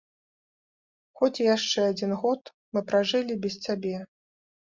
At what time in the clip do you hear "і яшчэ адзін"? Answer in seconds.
1.43-2.11